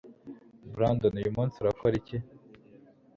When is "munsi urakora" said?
1.37-1.93